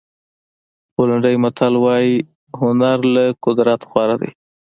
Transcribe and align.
پولنډي 0.93 1.35
متل 1.43 1.73
وایي 1.83 2.15
هنر 2.59 2.97
له 3.15 3.23
قدرت 3.45 3.81
غوره 3.89 4.15
دی. 4.21 4.31